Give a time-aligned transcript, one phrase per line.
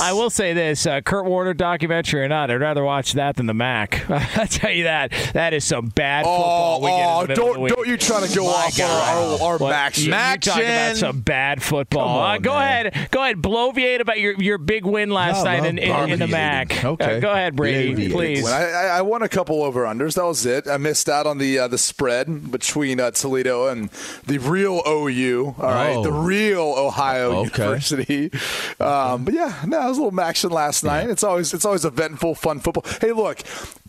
[0.00, 3.46] I will say this: uh, Kurt Warner documentary or not, I'd rather watch that than
[3.46, 4.08] the Mac.
[4.10, 6.78] I tell you that that is some bad football.
[6.80, 9.40] Oh, we get in oh, the don't don't you try to go My off God.
[9.40, 9.90] our, our, our.
[9.94, 12.18] You, you talk about some bad football.
[12.20, 12.86] On, Uh, go man.
[12.86, 16.30] ahead, go ahead, bloviate about your, your big win last night in, in, in the.
[16.30, 16.84] Mac.
[16.84, 17.16] Okay.
[17.16, 18.46] Uh, go ahead, Brady, please.
[18.48, 20.14] I, I won a couple over unders.
[20.14, 20.68] That was it.
[20.68, 23.90] I missed out on the uh, the spread between uh, Toledo and
[24.26, 25.56] the real OU.
[25.58, 26.02] All right, Oh.
[26.04, 27.62] the real Ohio Okay.
[27.64, 28.30] University.
[28.78, 31.10] Um, but yeah, no, was a little action last night.
[31.10, 32.84] It's always it's always eventful, fun football.
[33.00, 33.40] Hey, look,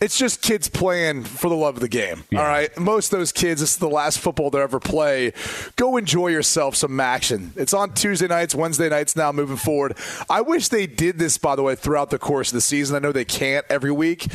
[0.01, 2.23] it's just kids playing for the love of the game.
[2.33, 5.33] All right, most of those kids, this is the last football they ever play.
[5.75, 7.53] Go enjoy yourself some action.
[7.55, 9.97] It's on Tuesday nights, Wednesday nights now moving forward.
[10.29, 12.95] I wish they did this, by the way, throughout the course of the season.
[12.95, 14.27] I know they can't every week,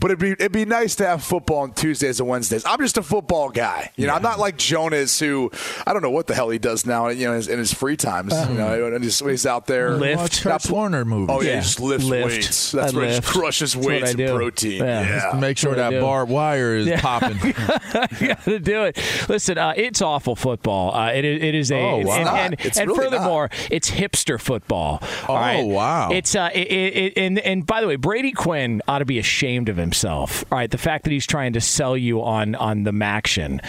[0.00, 2.64] but it'd be it'd be nice to have football on Tuesdays and Wednesdays.
[2.66, 3.92] I'm just a football guy.
[3.96, 5.50] You know, I'm not like Jonas, who
[5.86, 7.08] I don't know what the hell he does now.
[7.08, 8.32] You know, in his, in his free times.
[8.32, 8.54] You uh-huh.
[8.54, 9.96] know, and he's, he's out there.
[9.96, 10.42] Lift.
[10.42, 11.32] Kurt Warner movie.
[11.32, 11.56] Oh yeah, Yeah.
[11.56, 12.26] he just lifts Lift.
[12.26, 12.72] weights.
[12.72, 13.28] That's I where he lift.
[13.28, 14.82] crushes That's weights and protein.
[14.84, 15.00] Yeah.
[15.02, 16.00] Yeah, Just make sure That's what I that do.
[16.02, 17.00] barbed wire is Yeah.
[17.00, 17.38] popping.
[18.20, 18.98] you got to do it.
[19.28, 20.94] Listen, uh, it's awful football.
[20.94, 21.76] Uh, it, is- it is a.
[21.78, 22.14] Oh, wow.
[22.36, 24.98] and, It's and, It's and really furthermore, it's hipster football.
[25.28, 25.62] Oh, right?
[25.64, 26.10] wow.
[26.10, 29.18] It's uh, it, it, it- and and by the way, Brady Quinn ought to be
[29.18, 30.44] ashamed of himself.
[30.50, 33.60] All right, the fact that he's trying to sell you on on the Maction.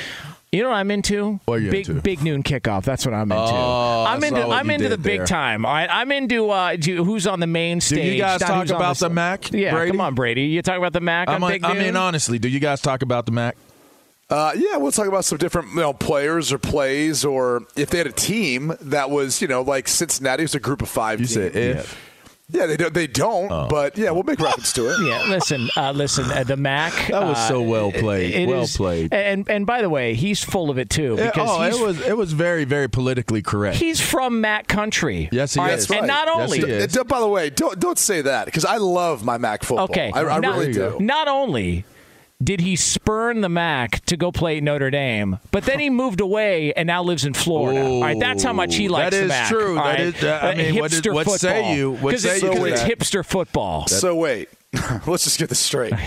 [0.53, 1.39] You know what I'm into?
[1.45, 2.01] What are you big into?
[2.01, 2.83] big noon kickoff.
[2.83, 3.43] That's what I'm into.
[3.43, 5.25] Oh, I'm into I'm into the did big there.
[5.25, 5.65] time.
[5.65, 8.03] All right, I'm into uh, do, who's on the main stage.
[8.03, 9.51] Do you guys not talk about the s- Mac?
[9.51, 9.91] Yeah, Brady?
[9.91, 10.43] come on, Brady.
[10.43, 12.81] You talk about the Mac I'm on on- Big I mean, honestly, do you guys
[12.81, 13.57] talk about the Mac?
[14.29, 17.97] Uh, yeah, we'll talk about some different you know, players or plays, or if they
[17.97, 21.19] had a team that was, you know, like Cincinnati was a group of five.
[21.19, 21.33] You team.
[21.33, 21.75] said if.
[21.75, 21.97] Yeah,
[22.53, 22.93] they don't.
[22.93, 23.51] They don't.
[23.51, 23.67] Oh.
[23.69, 24.97] But yeah, we'll make reference to it.
[25.03, 26.29] Yeah, listen, uh, listen.
[26.31, 26.93] Uh, the Mac.
[27.09, 28.33] That was uh, so well played.
[28.33, 29.13] it Well is- played.
[29.13, 31.99] And and by the way, he's full of it too Yeah, because oh, it was
[32.01, 33.77] it was very very politically correct.
[33.77, 35.29] he's from Mac country.
[35.31, 35.89] Yes, he All is.
[35.89, 36.07] And Right.
[36.07, 36.95] not Yes, only he is.
[36.97, 39.85] Uh, By the way, don't don't say that because I love my Mac football.
[39.85, 40.97] okay, I, I not, really do.
[40.99, 41.85] Not only
[42.43, 46.19] did he spurn the Mac to go play at Notre Dame, but then he moved
[46.19, 47.81] away and now lives in Florida.
[47.83, 49.49] All right, that's how much he likes that the is Mac.
[49.49, 49.77] true.
[49.77, 49.99] All That right?
[49.99, 51.37] is- uh, I Uh, mean, what did- hipster what football.
[51.37, 53.87] say you- what 'Cause say it's, you 'cause to it's hipster football.
[53.87, 54.49] So wait,
[55.07, 55.93] let's just get this straight.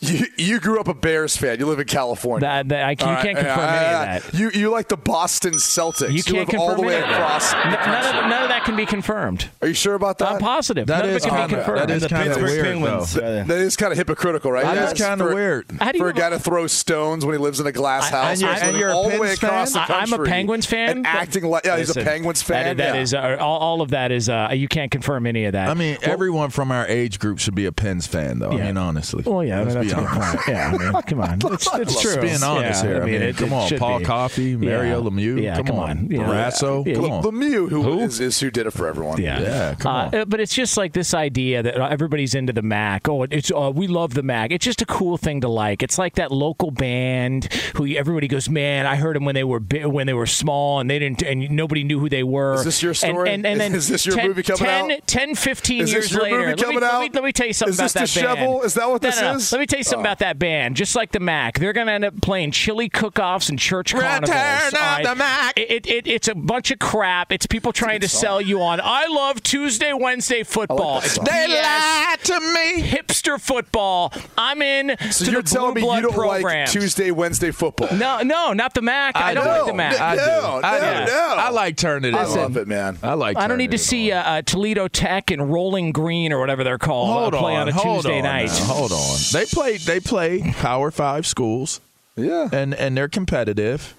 [0.00, 1.58] You you grew up a Bears fan.
[1.58, 2.46] You live in California.
[2.46, 4.38] That- that- I- you All can't confirm yeah, any of that.
[4.38, 6.12] You you like the Boston Celtics.
[6.12, 7.20] You can't live confirm all the way any of that.
[7.20, 7.50] across.
[7.50, 9.48] the N- none, of, none of that can be confirmed.
[9.60, 10.32] Are you sure about that?
[10.32, 10.86] I'm positive.
[10.86, 11.78] That none is of it can kinda- be confirmed.
[11.80, 13.14] that is kinda weird, Penguins.
[13.14, 13.22] though.
[13.40, 14.64] uh, That is kind of hypocritical, right?
[14.64, 15.66] That is Yes, kinda weird.
[15.80, 18.12] How do you for a guy to throw stones when he lives in a glass
[18.12, 19.84] I- house, and you're- and you're a all the way Pens across fan?
[19.88, 21.02] the I- I'm a Penguins fan.
[21.06, 22.76] acting like yeah, he's a Penguins fan.
[22.76, 23.18] that yeah.
[23.20, 25.68] uh, all, all of that is uh, you can't confirm any of that.
[25.68, 28.50] I mean, everyone from our age group should be a Pens fan, though.
[28.52, 29.22] I mean, honestly.
[29.26, 29.64] Well, yeah,
[29.94, 30.44] I mean, Let's that's be that's a good honest.
[30.44, 30.48] point.
[30.48, 32.20] Yeah, I mean, come on, it's, it's true.
[32.20, 33.02] Being honest Yeah, here.
[33.02, 34.04] I mean, it- come it on, Paul be.
[34.04, 35.08] Coffey, Mario Yeah.
[35.10, 35.42] Lemieux.
[35.42, 36.08] Yeah, come, come on, on.
[36.10, 36.18] Yeah.
[36.20, 36.86] Barrasso.
[36.86, 36.94] Yeah.
[36.94, 37.22] Come on.
[37.22, 38.00] Lemieux, who Who?
[38.00, 39.20] is, is who did it for everyone.
[39.20, 40.14] Yeah, Yeah, come on.
[40.14, 43.08] Uh, but it's just like this idea that everybody's into the Mac.
[43.08, 44.50] Oh, it's uh, we love the Mac.
[44.52, 45.82] It's just a cool thing to like.
[45.82, 49.60] It's like that local band who everybody goes, man, I heard them when they were
[49.60, 52.54] bi- when they were small and they didn't and nobody knew who they were.
[52.54, 53.30] Is this your story?
[53.30, 55.06] And, and, then Is this your 10, movie coming 10, out?
[55.06, 57.32] 10, 15 Is years this your later, movie let me, coming let me- let me
[57.32, 58.64] tell you something Is about this that band.
[58.64, 59.36] Is that what No, this no, no.
[59.36, 59.52] is?
[59.52, 60.08] Let me tell you something Oh.
[60.08, 60.76] about that band.
[60.76, 64.24] Just like the Mac, they're going to end up playing chili cook-offs and church Return
[64.24, 64.72] carnivals.
[64.72, 65.04] of all right?
[65.04, 65.58] the Mac.
[65.58, 67.32] It, it, it, it's a bunch of crap.
[67.32, 68.80] It's people trying to sell you on.
[68.82, 71.00] I love Tuesday, Wednesday football.
[71.00, 71.18] that It's.
[71.18, 72.82] They BS lied to me.
[72.82, 74.12] hipster football.
[74.36, 76.44] I'm in So to you're the telling blue me blood you don't programs.
[76.74, 77.88] like Tuesday, Wednesday football?
[77.96, 79.16] No, no, not the Mac.
[79.16, 79.50] I, don't do.
[79.50, 80.00] like the Mac.
[80.00, 80.20] I do.
[80.20, 81.12] No, I no, do.
[81.12, 81.34] no.
[81.38, 82.36] I like turning it I on.
[82.36, 82.98] love it, man.
[83.02, 83.36] I like.
[83.36, 86.78] I don't need to see uh, uh, Toledo Tech and Rolling Green or whatever they're
[86.78, 88.46] called Hold uh, play on, on a Tuesday on night.
[88.48, 89.16] now, hold on.
[89.32, 89.67] They play.
[89.76, 91.80] They play Power Five schools,
[92.16, 92.48] Yeah.
[92.52, 93.94] and and they're competitive.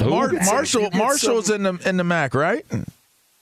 [0.00, 2.64] Mar- Marshall Marshall's some- in the in the MAC, right?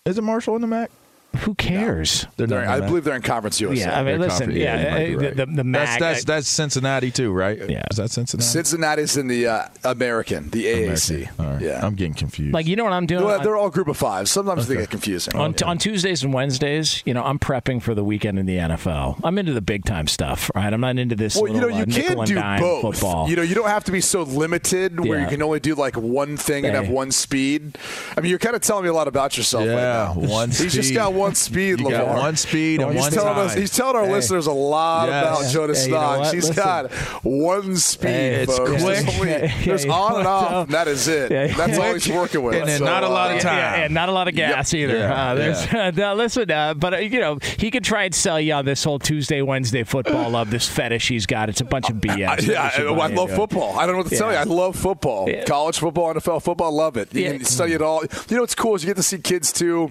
[0.04, 0.90] Is it Marshall in the MAC?
[1.40, 2.26] Who cares?
[2.36, 3.80] They're They're- I believe they're in Conference USA.
[3.80, 4.58] Yeah, I mean, They're listen, confident.
[4.58, 5.36] yeah, you might be uh, right.
[5.36, 5.88] the, the, the Mac.
[5.88, 7.58] That's that's that's Cincinnati too, right?
[7.68, 7.84] Yeah.
[7.90, 8.46] Is that Cincinnati?
[8.46, 11.10] Cincinnati's in the uh, American, the AAC.
[11.10, 11.44] American.
[11.44, 11.62] All right.
[11.62, 11.86] Yeah.
[11.86, 12.52] I'm getting confused.
[12.54, 13.24] like you know what I'm doing?
[13.24, 14.28] Well, they're all group of five.
[14.28, 15.34] Sometimes they get confusing.
[15.36, 19.20] on, on Tuesdays and Wednesdays, you know, I'm prepping for the weekend in the NFL.
[19.24, 20.72] I'm into the big time stuff, right?
[20.72, 21.36] I'm not into this.
[21.36, 22.82] Well, you know, little, you uh, nickel can and do dime both.
[22.82, 23.28] Football.
[23.28, 25.96] You know, you don't have to be so limited where you can only do like
[25.96, 27.78] one thing and have one speed.
[28.16, 30.28] I mean, you're kind of telling me a lot about yourself yeah, right now.
[30.28, 30.50] one.
[30.50, 33.46] He's just got one speed, You got one speed and He's one telling time.
[33.46, 33.54] us.
[33.54, 34.12] He's telling our Hey.
[34.12, 35.24] listeners a lot Yes.
[35.24, 35.50] about Yeah.
[35.52, 36.18] Jonas Hey, you know Knox.
[36.18, 36.34] what?
[36.34, 36.64] He's Listen.
[36.64, 36.90] got
[37.24, 38.08] one speed.
[38.08, 38.70] Hey, it's folks.
[38.70, 38.80] quick.
[38.82, 40.52] There's, only- Yeah, there's yeah, on and off.
[40.66, 41.30] and that is it.
[41.30, 41.46] Yeah.
[41.56, 42.54] That's all he's working with.
[42.56, 43.56] And then So, not a lot of uh, time.
[43.58, 44.96] Yeah, and not a lot of gas either.
[44.98, 45.90] Yeah, Uh, there's, yeah.
[45.96, 48.82] no, listen, uh, but uh, you know he could try and sell you on this
[48.84, 51.48] whole Tuesday, Wednesday football love, this fetish he's got.
[51.48, 52.28] It's a bunch of BS.
[52.28, 53.78] I, yeah, I, I love football.
[53.78, 54.36] I don't know what to tell you.
[54.38, 55.28] I love football.
[55.46, 57.14] College football, NFL football, love it.
[57.14, 57.32] You Yeah.
[57.32, 58.02] can study it all.
[58.28, 59.90] You know what's cool is you get to see kids too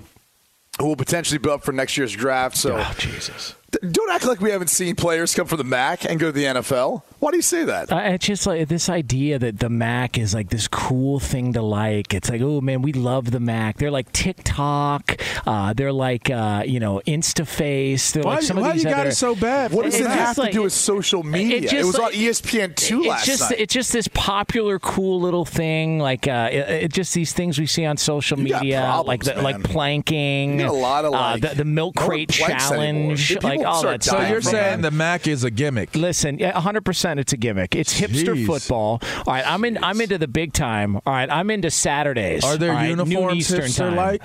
[0.79, 2.57] who will potentially be up for next year's draft.
[2.57, 3.56] So Oh, Jesus.
[3.81, 6.31] D- don't act like we haven't seen players come from the MAC and go to
[6.31, 7.03] the NFL.
[7.19, 7.91] Why do you say that?
[7.91, 11.62] Uh, it's just like this idea that the Mac is like this cool thing to
[11.62, 12.13] like.
[12.13, 13.77] It's like, oh man, we love the Mac.
[13.77, 15.19] They're like TikTok.
[15.45, 18.12] Uh, they're like, uh, you know, InstaFace.
[18.13, 19.71] They're Why, like some why of these you got it so bad?
[19.71, 21.57] what does It's it just have to do with social media?
[21.57, 23.59] It, just was like- on ESPN two last just, night.
[23.59, 26.00] It's just this popular, cool little thing.
[26.00, 29.07] Like, uh, it, it just these things we see on social You got media, problems,
[29.07, 29.44] like the, man.
[29.44, 30.51] like planking.
[30.53, 33.15] You get a lot of, uh, like- the, the milk crate planks anymore.
[33.15, 34.19] challenge, like all that so stuff.
[34.19, 35.95] dying you're saying the MAC is a gimmick?
[35.95, 37.75] Listen, yeah, 100% it's a gimmick.
[37.75, 38.45] It's hipster Jeez.
[38.45, 39.01] football.
[39.03, 40.95] All right, I'm in I'm into the big time.
[40.97, 42.43] All right, I'm into Saturdays.
[42.43, 43.95] Are their all right, noon uniforms Eastern hipster time.
[43.95, 44.23] like?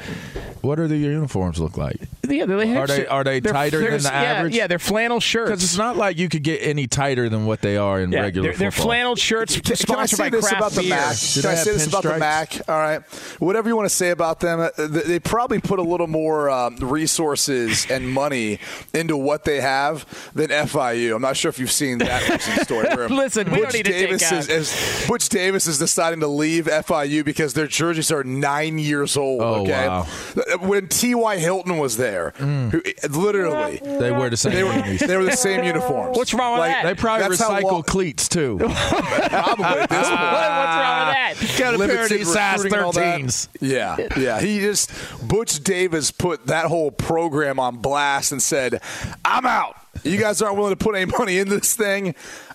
[0.63, 2.01] What are the uniforms look like?
[2.29, 4.55] Yeah, they're they- hipster- are they they're- tighter than the yeah, average?
[4.57, 5.51] Yeah, they're flannel shirts.
[5.51, 8.21] Because it's not like you could get any tighter than what they are in yeah,
[8.21, 10.89] regular they're, they're flannel shirts Can, can I sponsored say by this craft about the.
[10.89, 11.17] Mac?
[11.17, 12.19] Do Can I they say this about the?
[12.19, 12.69] Mac?
[12.69, 13.03] All right.
[13.41, 16.49] Whatever you want to say about them, uh, they they probably put a little more
[16.49, 18.59] um, resources and money
[18.95, 21.15] into what they have than FIU.
[21.17, 22.87] I'm not sure if you've seen that recent story.
[22.95, 25.79] Where Listen, we don't Butch need to take Davis out- is, is Butch Davis is
[25.79, 29.43] deciding to leave FIU because their jerseys are nine years old.
[29.43, 30.07] Oh, okay, wow.
[30.61, 31.39] when T.Y.
[31.39, 33.79] Hilton was there, who, literally.
[33.83, 36.17] They wear the same They were, they were the same uniforms.
[36.17, 36.85] What's wrong with Like, that?
[36.85, 38.59] They probably That's recycle long- cleats too.
[38.59, 40.21] Probably at this point.
[40.33, 41.35] What's wrong with that?
[41.39, 43.21] Got a pair of limited these size recruiting and all that.
[43.21, 43.49] 13s.
[43.61, 44.41] Yeah, yeah.
[44.41, 44.91] He just
[45.27, 48.81] Butch Davis put that whole program on blast and said,
[49.25, 49.77] "I'm out.
[50.05, 52.15] You guys aren't willing to put any money in this thing.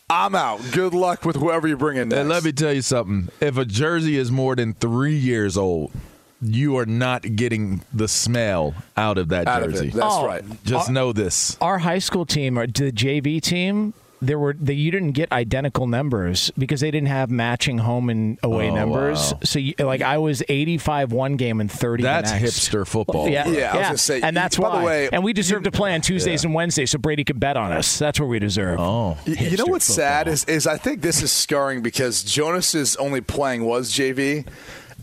[0.10, 0.62] I'm out.
[0.72, 3.30] Good luck with whoever you bring in next." And let me tell you something.
[3.40, 5.92] If a jersey is more than three years old,
[6.41, 9.88] you are not getting the smell out of that out jersey.
[9.88, 9.94] it.
[9.94, 10.25] That's Oh.
[10.25, 10.44] right.
[10.63, 11.58] Just know this.
[11.62, 13.94] Our high school team or the JV team.
[14.20, 18.39] There were they, you didn't get identical numbers because they didn't have matching home and
[18.41, 19.32] away Oh, numbers.
[19.34, 19.39] wow.
[19.44, 22.44] So you, like I was 85 one game and 30 That's next.
[22.67, 23.29] hipster football.
[23.29, 24.84] Yeah, Yeah, I was gonna say, and that's by the why.
[24.84, 27.72] way, and we deserve to play on Tuesdays and Wednesdays, so Brady could bet on
[27.72, 28.00] us.
[28.00, 28.79] That's where we deserve.
[28.79, 29.17] Oh.
[29.27, 32.96] Y- You know Hipster what's sad is, is I think this is scarring because Jonas's
[32.96, 34.48] only playing was JV.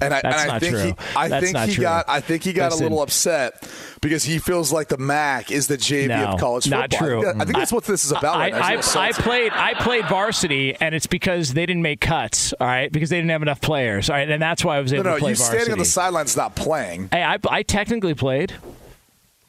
[0.00, 0.84] And I, That's and I not think true.
[0.86, 1.82] he, I That's think he true.
[1.82, 2.86] got, I think he got Listen.
[2.86, 3.70] a little upset
[4.02, 6.80] because he feels like the MAC is the JV No, of college football.
[6.80, 7.20] not true.
[7.20, 8.36] I think, I think that's what this is about.
[8.36, 8.96] I, right.
[8.96, 12.52] I, I played I played varsity, and it's because they didn't make cuts.
[12.54, 14.10] All right, because they didn't have enough players.
[14.10, 15.56] All right, and that's why I was able no, to play you varsity.
[15.58, 17.08] standing on the sidelines not playing.
[17.12, 18.52] Hey, I, I technically played.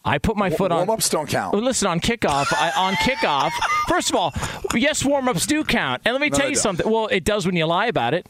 [0.08, 0.86] I put my foot on.
[0.86, 1.56] Warm-ups don't count.
[1.56, 3.50] Listen, on kickoff, I, on kickoff.
[3.88, 4.32] First of all,
[4.76, 6.04] yes, warm ups do count.
[6.06, 6.62] And let me No, tell you don't.
[6.62, 6.90] something.
[6.92, 8.28] Well, it does when you lie about it.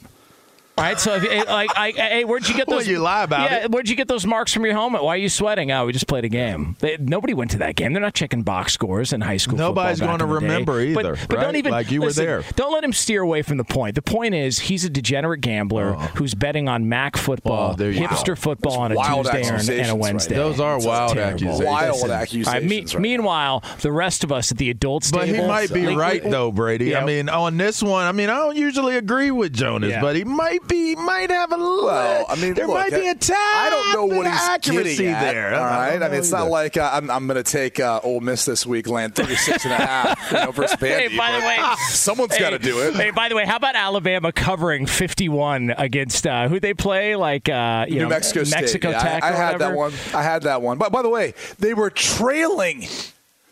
[0.78, 2.88] All right, so if, like, I, hey, where'd you get Well, those?
[2.88, 3.72] you lie about yeah, it.
[3.72, 5.04] where'd you get those marks from your helmet?
[5.04, 5.72] Why are you sweating?
[5.72, 6.76] Oh, we just played a game.
[6.82, 7.94] They, nobody went to that game.
[7.94, 9.58] They're not checking box scores in high school.
[9.58, 10.34] Nobody's gonna in the day.
[10.34, 12.44] remember But- either, But, don't even Like you were listen, there.
[12.58, 13.96] Don't let him steer away from the point.
[13.96, 16.02] The point is he's a degenerate gambler oh.
[16.16, 18.08] who's betting on Mac oh, football, Oh, there you go.
[18.08, 20.36] hipster football on a wild Tuesday or- and a accusations right Wednesday.
[20.36, 21.66] Those are It's wild accusations.
[21.66, 22.48] Wild Listen, accusations.
[22.48, 25.48] all right, me- right meanwhile, the rest of us at the adults But he table,
[25.48, 26.88] might be like, right we- though, Brady.
[26.88, 27.00] Yeah.
[27.02, 30.02] I mean, on this one, I mean, I don't usually agree with Jonas, Yeah.
[30.02, 31.86] but he might be, might have a little.
[31.86, 33.36] Well, I mean, there look, might be a tad.
[33.38, 35.56] I don't know bit what of he's accuracy at, there.
[35.56, 37.80] All I don't I mean, know it's not like uh, I'm, I'm going to take
[37.80, 41.32] uh, Ole Miss this week, land 36 and a half, you know, versus Hey, by
[41.32, 41.58] the way,
[41.90, 42.94] someone's got to do it.
[42.96, 47.16] Hey, by the way, how about Alabama covering 51 against uh, who they play?
[47.16, 48.62] Like uh, you New know, Mexico State.
[48.62, 49.24] Mexico Yeah, Tech.
[49.24, 49.94] I, I or had that one.
[50.14, 50.78] I had that one.
[50.78, 52.86] But by the way, they were trailing.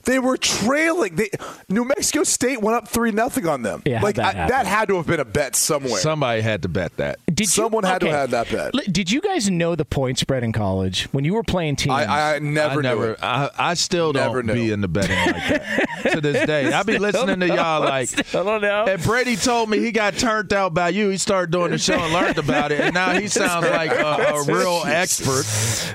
[0.05, 1.15] They were trailing.
[1.15, 1.29] They,
[1.69, 3.81] New Mexico State went up three nothing on them.
[3.86, 6.00] Yeah, like that I, that had to have been a bet somewhere.
[6.00, 7.19] Somebody had to bet that.
[7.33, 8.74] Did Someone you, had to have that bet.
[8.75, 11.95] Li- Did you guys know the point spread in college when you were playing teams?
[11.95, 13.19] I, I never, I knew never, it.
[13.22, 16.72] I, I still Never don't be in the betting like that to this day.
[16.72, 18.17] I be listening to y'all like.
[18.36, 18.63] I don't.
[18.63, 21.10] And Brady told me he got turned out by you.
[21.10, 24.36] He started doing the show and learned about it, and now he sounds like a,
[24.36, 25.45] a real expert.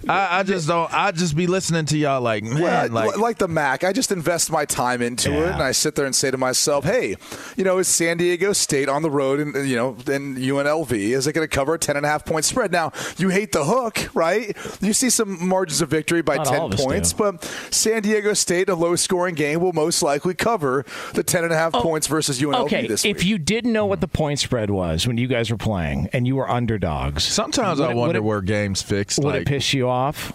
[0.09, 0.93] I, I just don't.
[0.93, 4.13] I just be listening to y'all like, man, Well, like, like, the Mac, I just
[4.13, 7.17] invest my time into it, and I sit there and say to myself, "Hey,
[7.57, 11.27] you know, is San Diego State on the road, and you know, in UNLV, is
[11.27, 13.65] it going to cover a ten and a half point spread?" Now, you hate the
[13.65, 14.57] hook, right?
[14.81, 17.19] You see some margins of victory by Not ten points, do.
[17.33, 21.53] but San Diego State, a low scoring game, will most likely cover the ten and
[21.53, 24.09] a half oh, points versus UNLV Oh, okay, this if you didn't know what the
[24.09, 27.93] point spread was when you guys were playing and you were underdogs, sometimes would I
[27.93, 29.19] it- wonder it- where games fixed.
[29.19, 30.33] would like, it piss you off?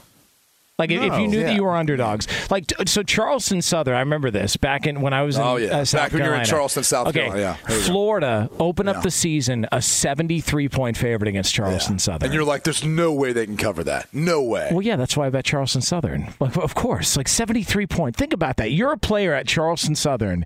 [0.83, 3.95] Like if- if you knew that you were underdogs, like so Charleston Southern.
[3.95, 5.77] I remember this back in when I was in Oh, yeah.
[5.79, 7.19] uh, Back when you were in Charleston, South okay.
[7.19, 7.57] Carolina, yeah.
[7.67, 7.87] There you go.
[7.91, 8.95] Florida opened Yeah.
[8.97, 12.25] up the season a seventy-three point favorite against Charleston Southern.
[12.27, 14.07] and you're like, "There's no way they can cover that.
[14.13, 16.33] No way." Well, yeah, that's why I bet Charleston Southern.
[16.39, 18.15] Like, of course, like 73 point.
[18.15, 18.71] Think about that.
[18.71, 20.45] You're a player at Charleston Southern,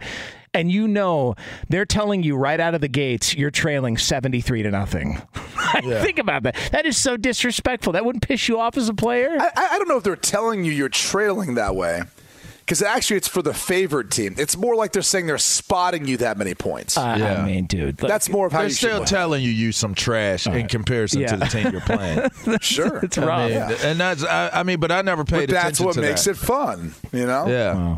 [0.54, 1.36] and you know
[1.70, 5.22] they're telling you right out of the gates you're trailing 73 to nothing.
[5.82, 6.56] Think about that.
[6.72, 7.94] That is so disrespectful.
[7.94, 9.36] That wouldn't piss you off as a player.
[9.40, 12.04] I, I don't know if they're telling you you're trailing that way.
[12.60, 14.36] Because actually, it's for the favored team.
[14.38, 16.98] It's more like they're saying they're spotting you that many points.
[16.98, 17.46] I- I Yeah.
[17.46, 18.02] mean, dude.
[18.02, 21.22] look, That's more of how They're you still telling you you some trash in comparison
[21.22, 21.28] Yeah.
[21.28, 22.30] to the team you're playing.
[22.62, 22.98] Sure.
[23.04, 23.50] it's I rough.
[23.52, 26.32] mean, and that's I, I mean, but I never paid but that's what makes that.
[26.32, 27.48] it fun, you know?
[27.48, 27.98] Yeah.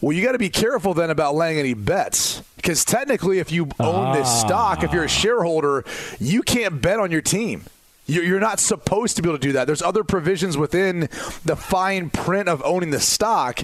[0.00, 2.42] Well, you got to be careful then about laying any bets.
[2.56, 4.46] Because technically, if you own this ah.
[4.46, 5.84] stock, if you're a shareholder,
[6.18, 7.64] you can't bet on your team.
[8.06, 9.66] You- You're not supposed to be able to do that.
[9.66, 11.08] There's other provisions within
[11.44, 13.60] the fine print of owning the stock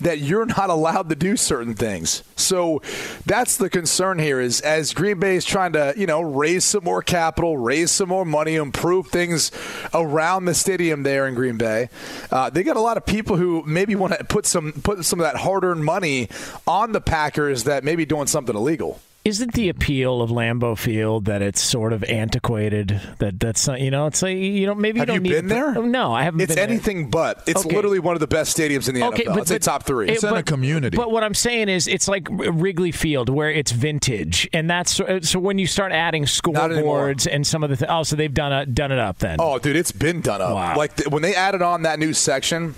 [0.00, 2.22] that you're not allowed to do certain things.
[2.36, 2.80] So
[3.26, 6.84] that's the concern here is as Green Bay is trying to, you know, raise some
[6.84, 9.50] more capital, raise some more money, improve things
[9.92, 11.88] around the stadium there in Green Bay.
[12.30, 15.18] Uh, they got a lot of people who maybe want to put some put some
[15.20, 16.28] of that hard-earned money
[16.66, 19.00] on the Packers that may be doing something illegal.
[19.22, 22.98] Isn't the appeal of Lambeau Field that it's sort of antiquated?
[23.18, 25.48] That that's not, you know, it's like you know maybe you you don't need been
[25.48, 25.74] there?
[25.76, 26.40] Oh, No, I haven't.
[26.40, 26.64] It's been there.
[26.64, 27.42] It's anything but.
[27.46, 27.76] It's Okay.
[27.76, 29.34] literally one of the best stadiums in the Okay, NFL.
[29.34, 30.08] but, I'd say but- top three.
[30.08, 30.96] it- It's in a community.
[30.96, 35.20] But what I'm saying is, it's like Wrigley Field, where it's vintage, and that's uh,
[35.20, 38.52] so when you start adding scoreboards and some of the th- oh, so they've done
[38.54, 39.36] it done it up then.
[39.38, 40.54] Oh, dude, it's been done up.
[40.54, 40.76] Wow.
[40.78, 42.74] Like th- when they added on that new section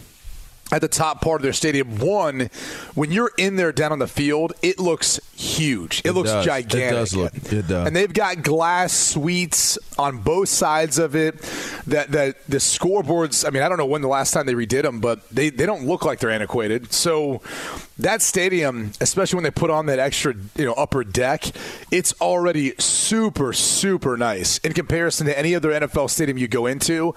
[0.73, 2.51] at the top part of their stadium, one,
[2.95, 6.01] when you're in there down on the field, it looks huge.
[6.01, 6.45] It, It looks does.
[6.45, 6.91] It gigantic.
[6.91, 7.87] does look- it does.
[7.87, 11.41] And they've got glass suites on both sides of it.
[11.87, 13.47] That that the scoreboards.
[13.47, 15.67] I mean, I don't know when the last time they redid them, but they they
[15.67, 16.93] don't look like they're antiquated.
[16.93, 17.43] So
[17.99, 21.45] that stadium, especially when they put on that extra you know upper deck,
[21.91, 27.15] it's already super super nice in comparison to any other NFL stadium you go into.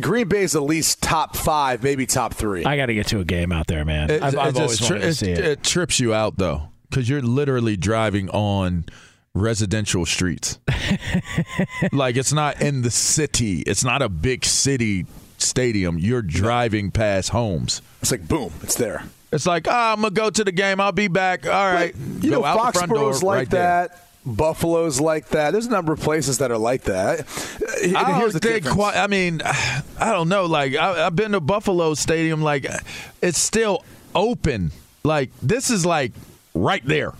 [0.00, 2.64] Green Bay is at least top five, maybe top three.
[2.64, 4.10] I got to get to a game out there, man.
[4.10, 5.38] It, I've, it I've always just tri- wanted to see it.
[5.38, 8.84] it trips you out though, because you're literally driving on
[9.34, 10.58] residential streets.
[11.92, 13.60] like it's not in the city.
[13.62, 15.06] It's not a big city
[15.38, 15.98] stadium.
[15.98, 17.82] You're driving past homes.
[18.00, 19.04] It's like boom, it's there.
[19.32, 20.80] It's like, ah, I'm gonna go to the game.
[20.80, 21.46] I'll be back.
[21.46, 23.88] All right, You go know, out the front door Foxborough's like right there.
[23.88, 24.08] that.
[24.24, 25.50] Buffalo's like that.
[25.50, 27.20] There's a number of places that are like that.
[27.82, 28.96] And I here's don't the think quite.
[28.96, 30.46] I mean, I don't know.
[30.46, 32.42] Like I, I've been to Buffalo Stadium.
[32.42, 32.66] Like
[33.20, 34.70] it's still open.
[35.04, 36.12] Like this is like
[36.54, 37.12] right there.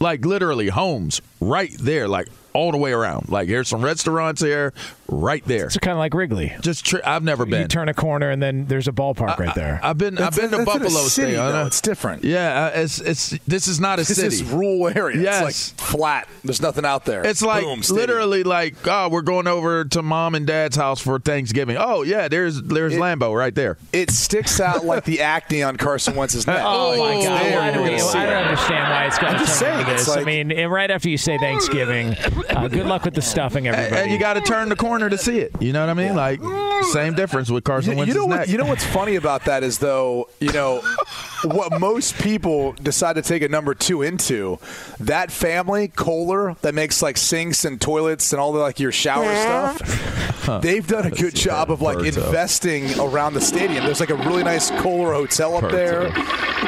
[0.00, 2.08] Like literally homes right there.
[2.08, 3.28] Like all the way around.
[3.28, 4.72] Like here's some restaurants here,
[5.08, 5.66] right there.
[5.66, 6.52] It's kind of like Wrigley.
[6.60, 7.62] Just tri- I've never been.
[7.62, 9.80] You turn a corner and then there's a ballpark right there.
[9.82, 10.14] I've been.
[10.14, 11.52] That's- I've been to that's in a Buffalo city, Stadium.
[11.52, 11.66] though.
[11.66, 12.24] It's different.
[12.24, 13.30] Yeah, uh, it's it's.
[13.46, 14.28] This is not a This city.
[14.28, 15.20] This is rural area.
[15.20, 15.70] Yes.
[15.72, 16.28] It's like flat.
[16.42, 17.24] There's nothing out there.
[17.26, 21.18] It's like Boom, literally like, oh, we're going over to mom and dad's house for
[21.18, 21.76] Thanksgiving.
[21.78, 23.76] Oh yeah, there's there's It- Lambeau right there.
[23.92, 26.62] It sticks out like the acne on Carson Wentz's neck.
[26.74, 27.42] Oh my God!
[27.44, 28.36] there Why do you're we, I don't it.
[28.46, 30.16] understand why it's got to just turn saying, into it's this.
[30.16, 32.14] I mean, right after you say Thanksgiving,
[32.50, 33.94] uh, good luck with the stuffing, everybody.
[34.02, 35.52] And you got to turn the corner to see it.
[35.60, 36.14] You know what I mean?
[36.14, 36.40] Like
[36.84, 38.36] same difference with Carson You, you know what?
[38.40, 38.48] neck.
[38.48, 40.80] You know what's funny about that is though, you know,
[41.44, 44.58] what most people decide to take a number two into
[45.00, 49.34] that family Kohler that makes like sinks and toilets and all the like your shower
[49.34, 50.60] stuff.
[50.62, 52.06] They've done a good job of like Berto.
[52.26, 53.84] investing around the stadium.
[53.84, 56.10] There's like a really nice Kohler hotel up there.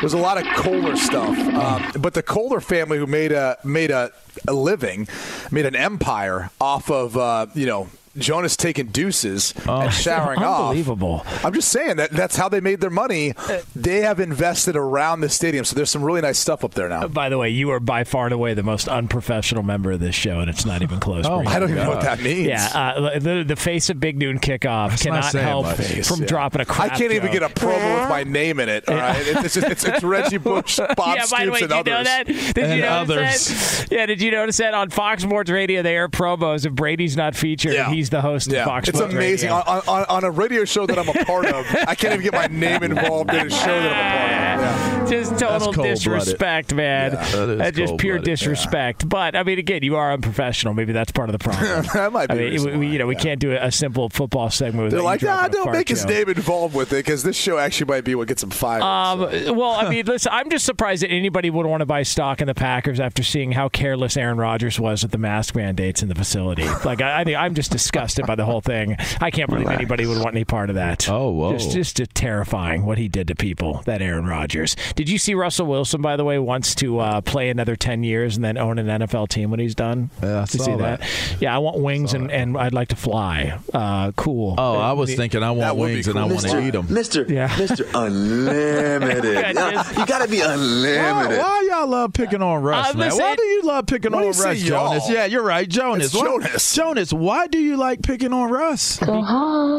[0.00, 3.90] There's a lot of Kohler stuff, um, but the Kohler family who made a made
[3.90, 4.12] a,
[4.48, 5.08] a living,
[5.50, 7.88] made an empire off of uh, you know.
[8.18, 10.70] Jonas taking deuces and showering off.
[10.70, 11.24] Unbelievable.
[11.44, 13.34] I'm just saying that that's how they made their money.
[13.74, 17.08] They have invested around the stadium, so there's some really nice stuff up there now.
[17.08, 20.14] By the way, you are by far and away the most unprofessional member of this
[20.14, 21.24] show, and it's not even close.
[21.36, 22.46] Oh, I don't even know what that means.
[22.46, 26.06] Yeah, uh, the, the face of Big Noon kickoff not cannot help much.
[26.06, 26.26] from Yeah.
[26.26, 27.32] dropping a crap I can't even joke.
[27.32, 28.88] get a promo with my name in it.
[28.88, 31.78] All right, it's, it's, it's, it's Reggie Bush, Bob yeah, by the way, Stoops, did
[31.78, 32.26] and you know that?
[32.26, 33.78] Did And you notice others.
[33.88, 33.92] that?
[33.92, 37.34] Yeah, did you notice that on Fox Sports Radio they air promos if Brady's not
[37.34, 37.86] featured Yeah.
[37.86, 39.50] and he's the host Yeah, of Fox it's Sports amazing.
[39.50, 39.62] Radio.
[39.66, 42.32] On, on, on a radio show that I'm a part of, I can't even get
[42.32, 45.00] my name involved in a show that I'm a part of.
[45.00, 45.06] Yeah.
[45.06, 45.94] Just total cold-blooded.
[45.94, 47.12] disrespect, man.
[47.12, 48.24] that is That's just pure cold-blooded.
[48.24, 49.08] disrespect.
[49.08, 50.74] But I mean, again, you are unprofessional.
[50.74, 51.86] Maybe that's part of the problem.
[51.94, 52.34] that might be.
[52.34, 53.20] I mean, reason we, why, you know, we yeah.
[53.20, 54.90] can't do a simple football segment.
[54.90, 57.56] They're like, you nah, don't make his joke." name involved with it because this show
[57.56, 58.82] actually might be what gets him fired.
[58.82, 59.52] Um, so.
[59.52, 62.48] well, I mean, listen, I'm just surprised that anybody would want to buy stock in
[62.48, 66.16] the Packers after seeing how careless Aaron Rodgers was with the mask mandates in the
[66.16, 66.64] facility.
[66.84, 67.95] Like, I, I think I'm just disgusted
[68.26, 68.96] by the whole thing.
[69.20, 71.08] I can't believe anybody would want any part of that.
[71.08, 71.52] Oh, whoa.
[71.52, 73.82] Just, just uh, terrifying what he did to people.
[73.86, 74.76] That Aaron Rodgers.
[74.94, 76.00] Did you see Russell Wilson?
[76.02, 79.28] By the way, wants to uh, play another ten years and then own an NFL
[79.28, 80.10] team when he's done.
[80.22, 81.02] Yeah, I Did saw see that.
[81.40, 83.58] Yeah, I want wings and, and I'd like to fly.
[83.72, 84.54] Uh, cool.
[84.58, 86.18] Oh, I was The- thinking I want That would be wings and.
[86.18, 86.86] I want to eat them.
[86.88, 87.28] Mr.
[87.28, 87.48] Yeah.
[87.48, 87.86] Mr.
[87.94, 89.34] Unlimited.
[89.34, 91.38] Yeah, Yeah, you gotta be unlimited.
[91.38, 93.08] why y'all love picking on Russ, I'm man?
[93.08, 94.88] listening- Why do you love picking on do Russ, you say y'all?
[94.90, 95.10] Jonas?
[95.10, 96.06] Yeah, you're right, Jonas.
[96.06, 96.74] It's Jonas.
[96.74, 98.98] Jonas, why do you like picking on Russ?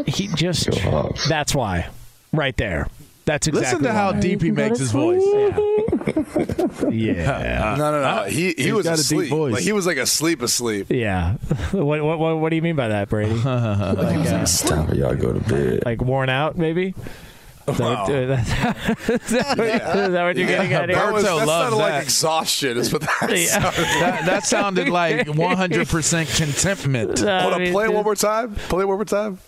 [0.07, 0.69] He just.
[1.27, 1.89] That's why.
[2.31, 2.87] Right there.
[3.25, 3.71] That's exactly.
[3.71, 4.19] Listen to how why.
[4.21, 5.21] deep he makes his voice.
[6.89, 7.75] Yeah.
[7.77, 8.23] no, no, no.
[8.29, 9.29] He he He's was got a deep asleep.
[9.29, 9.53] voice.
[9.53, 10.87] Like, he was like asleep, asleep.
[10.89, 11.35] Yeah.
[11.71, 13.33] What, what what what do you mean by that, Brady?
[13.35, 15.83] like, uh, It's time for y'all go to bed.
[15.85, 16.95] like worn out, maybe?
[17.67, 19.57] Is that what- is that- is that
[20.23, 21.11] what you're getting at That, here?
[21.11, 22.77] was, that loves sounded like exhaustion.
[22.77, 23.45] Is what that Yeah.
[23.45, 23.99] sounded like.
[23.99, 27.23] That, that sounded like 100% contentment.
[27.23, 28.55] I Hold on, play it one more time.
[28.55, 29.39] Play it one more time.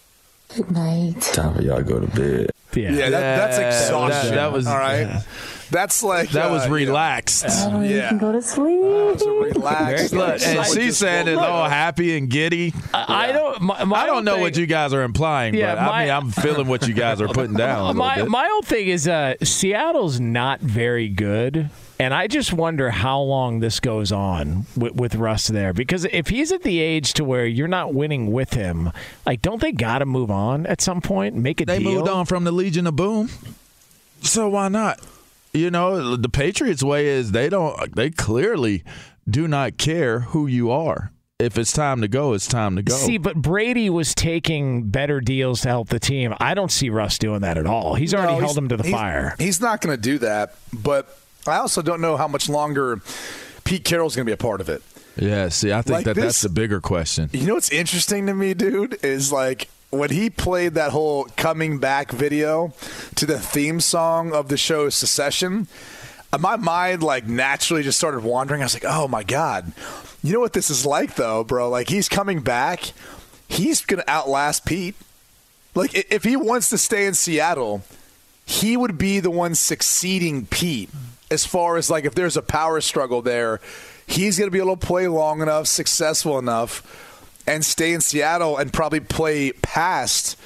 [0.55, 1.21] Good night.
[1.21, 2.51] Time for y'all go to bed.
[2.73, 2.91] Yeah.
[2.91, 4.29] Yeah, that, that's Yeah, exhaustion.
[4.29, 5.23] that- that was- all right.
[5.71, 5.79] Yeah.
[5.79, 7.45] That's like That was uh, you know, relaxed.
[7.47, 8.13] yeah.
[8.17, 8.81] Go to sleep.
[8.81, 10.13] That was relaxed.
[10.13, 12.73] Look, and like she just said woke all happy and giddy.
[12.93, 13.61] I, I don't.
[13.61, 16.11] My, my I don't know thing- what you guys are implying, Yeah, but I mean,
[16.13, 17.91] I'm feeling what you guys are putting down.
[17.91, 18.29] A my bit.
[18.29, 23.59] my old thing is uh, Seattle's not very good, and I just wonder how long
[23.59, 25.73] this goes on with, with Russ there.
[25.73, 28.91] Because if he's at the age to where you're not winning with him,
[29.25, 31.35] like, don't they got to move on at some point?
[31.35, 31.91] Make a they deal.
[31.95, 33.29] moved on from the Legion of Boom,
[34.21, 34.99] so why not?
[35.53, 37.95] You know, the Patriots' way is they don't.
[37.95, 38.83] They clearly
[39.29, 41.11] do not care who you are.
[41.39, 42.93] If it's time to go, it's time to go.
[42.93, 46.33] See, but Brady was taking better deals to help the team.
[46.39, 47.95] I don't see Russ doing that at all.
[47.95, 49.35] He's already No, held he's- him to the he's- fire.
[49.39, 52.99] He's not going to do that, but I also don't know how much longer
[53.63, 54.81] Pete Carroll's going to be a part of it.
[55.15, 57.29] yeah, see, I think Like that this- that's the bigger question.
[57.31, 61.79] You know what's interesting to me, dude, is like when he played that whole coming
[61.79, 62.73] back video
[63.15, 65.67] to the theme song of the show Succession.
[66.31, 68.61] uh, My mind like naturally just started wandering.
[68.61, 69.71] I was like, "Oh my god,
[70.23, 71.69] you know what this is like, though, bro?
[71.69, 72.91] Like he's coming back.
[73.47, 74.95] He's gonna outlast Pete.
[75.75, 77.83] Like if he wants to stay in Seattle,
[78.45, 80.89] he would be the one succeeding Pete
[81.31, 83.61] as far as like if there's a power struggle there,
[84.07, 87.08] he's going to be able to play long enough, successful enough,
[87.47, 90.37] and stay in Seattle and probably play past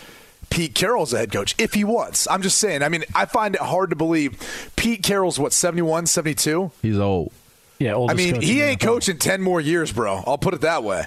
[0.50, 2.28] Pete Carroll as a head coach if he wants.
[2.30, 2.84] I'm just saying.
[2.84, 6.72] I mean, I find it hard to believe Pete Carroll's what 71, 72.
[6.82, 7.32] He's old.
[7.80, 8.12] Yeah, old.
[8.12, 10.24] I mean, he ain't coaching 10 more years, bro.
[10.26, 11.06] I'll put it that way.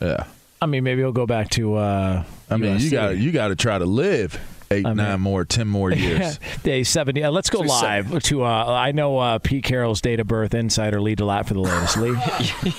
[0.00, 0.24] Yeah,
[0.60, 1.74] I mean, maybe he'll go back to.
[1.76, 2.92] Uh, I mean, you USC.
[2.92, 4.40] got you got to try to live
[4.72, 6.38] eight, mean- nine more, ten more years.
[6.62, 7.22] Day 70.
[7.24, 8.44] Uh, let's go So he's live to.
[8.44, 11.60] Uh, I know uh, Pete Carroll's date of birth insider lead a lot for the
[11.60, 11.96] latest.
[11.96, 12.10] Lee.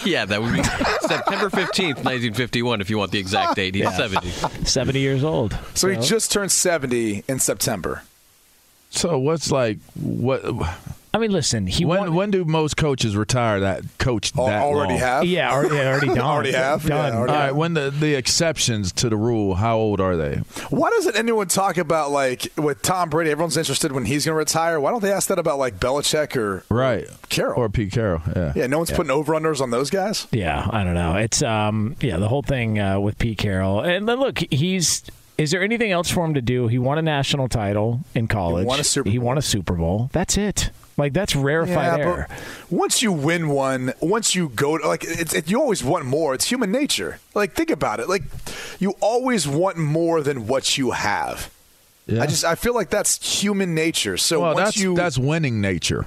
[0.12, 3.76] yeah, that would be September 15th, 1951, if you want the exact date.
[3.76, 4.30] He's 70.
[4.66, 5.58] 70 years old.
[5.74, 8.04] So he just turned 70 in September.
[8.90, 10.42] so what's like what?
[11.16, 12.14] I mean, listen, he when won.
[12.16, 15.00] when do most coaches retire that coach Al- that already long?
[15.00, 15.24] have?
[15.26, 16.18] yeah, already, already done.
[16.18, 16.84] Already have?
[16.84, 17.14] Yeah, Done.
[17.16, 20.38] already All right, when the the exceptions to the rule, how old are they?
[20.72, 23.30] Why doesn't anyone talk about like with Tom Brady?
[23.30, 24.80] Everyone's interested when he's going to retire.
[24.80, 27.60] Why don't they ask that about like Belichick or Right, Carroll?
[27.62, 28.22] or Pete Carroll?
[28.36, 30.26] Yeah, yeah, no one's putting over unders on those guys.
[30.32, 31.16] Yeah, I don't know.
[31.18, 35.04] It's um, yeah, the whole thing uh, with Pete Carroll, and then look, he's.
[35.36, 36.68] Is there anything else for him to do?
[36.68, 38.64] He won a national title in college.
[38.64, 40.10] He won a Super He won a Super Bowl.
[40.14, 40.70] That's it.
[40.98, 42.28] Like that's rarefied Yeah, air.
[42.30, 46.06] but once you win one, once you go to, like it's, it, you always want
[46.06, 46.34] more.
[46.34, 47.20] It's human nature.
[47.34, 48.08] Like think about it.
[48.08, 48.24] Like
[48.80, 51.52] you always want more than what you have.
[52.06, 52.22] Yeah.
[52.22, 54.18] I just I feel like that's human nature.
[54.18, 56.06] So well, once that's you that's winning nature.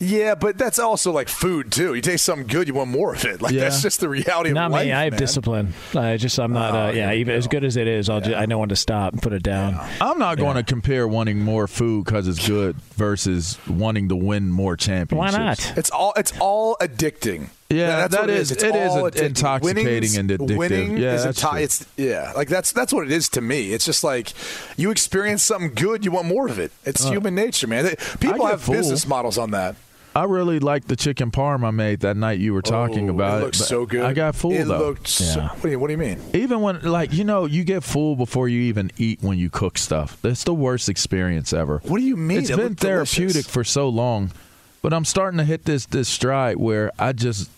[0.00, 1.94] Yeah, but that's also like food too.
[1.94, 3.40] You taste something good, you want more of it.
[3.42, 3.60] Like Yeah.
[3.60, 4.62] that's just the reality of life.
[4.62, 4.86] Not life.
[4.86, 4.92] me.
[4.92, 5.20] I have man.
[5.20, 5.74] discipline.
[5.94, 6.74] I just I'm not.
[6.74, 8.70] Oh, uh, yeah, we even as good as it is, I'll just, I know when
[8.70, 9.78] to stop and put it down.
[10.00, 14.50] I'm not going to compare wanting more food because it's good versus wanting to win
[14.50, 15.36] more championships.
[15.36, 15.72] Why not?
[15.76, 17.50] It's all it's all addicting.
[17.68, 19.26] Yeah, that's that what it is- It's it is all a- addicting.
[19.26, 20.56] intoxicating Winning's- and addictive.
[20.56, 21.60] Winning Yeah, is that's inti- true.
[21.60, 23.72] it's yeah, like that's that's what it is to me.
[23.72, 24.32] It's just like
[24.76, 26.72] you experience something good, you want more of it.
[26.84, 27.94] It's human nature, man.
[28.18, 28.74] People have full.
[28.74, 29.76] business models on that.
[30.20, 33.38] I really liked the chicken parm I made that night you were talking Oh, about
[33.38, 33.44] it it.
[33.46, 34.02] looks so good.
[34.04, 34.78] I got full It though.
[34.78, 36.18] looked so, what, do you, what do you mean?
[36.34, 39.78] Even when, like, you know, you get full before you even eat when you cook
[39.78, 40.18] stuff.
[40.20, 41.80] That's the worst experience ever.
[41.86, 42.38] What do you mean?
[42.40, 43.50] It's It been therapeutic delicious.
[43.50, 44.30] for so long,
[44.82, 47.48] but I'm starting to hit this this stride where I just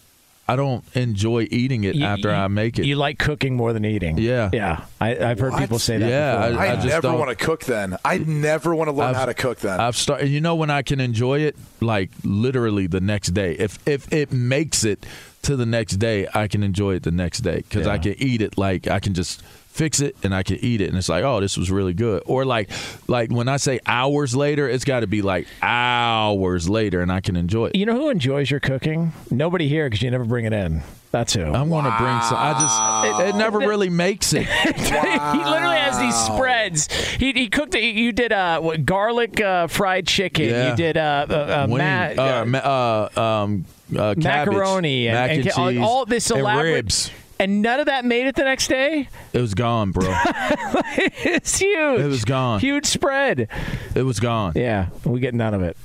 [0.48, 2.84] I don't enjoy eating it You- after you- I make it.
[2.84, 4.18] You like cooking more than eating.
[4.18, 4.50] Yeah.
[4.52, 4.84] yeah.
[5.00, 5.60] I, I've heard What?
[5.60, 6.08] people say that.
[6.08, 6.62] Yeah, before.
[6.62, 7.96] I, I just never want to cook then.
[8.04, 9.78] I never want to learn I've- how to cook then.
[9.80, 10.28] I've started.
[10.28, 13.52] You know when I can enjoy it, like literally the next day.
[13.52, 15.06] If if it makes it
[15.42, 18.42] to the next day, I can enjoy it the next day because I can eat
[18.42, 18.58] it.
[18.58, 21.40] Like I can just fix it and I can eat it, and it's like, oh,
[21.40, 22.22] this was really good.
[22.26, 22.70] Or like
[23.08, 27.20] like when I say hours later, it's got to be like hours later, and I
[27.20, 27.76] can enjoy it.
[27.76, 29.12] You know who enjoys your cooking?
[29.30, 30.82] Nobody here because you never bring it in.
[31.10, 31.42] That's who.
[31.42, 32.38] I'm to bring some.
[32.38, 34.46] I just it, it never really makes it.
[34.46, 36.90] he literally has these spreads.
[37.16, 37.82] He, he cooked it.
[37.82, 40.46] You did uh, what, garlic uh, fried chicken.
[40.48, 40.70] Yeah.
[40.70, 45.14] You did uh, uh, uh, Wing- ma- uh, ma- uh, um, uh, cabbage, macaroni and,
[45.14, 46.72] mac and, ca- all- cheese, all this and elaborate.
[46.72, 47.10] ribs.
[47.42, 49.08] And none of that made it the next day.
[49.32, 50.04] It was gone, bro.
[50.96, 52.00] it's huge.
[52.00, 52.60] It was gone.
[52.60, 53.48] Huge spread.
[53.96, 54.52] It was gone.
[54.54, 55.76] Yeah, we get none of it.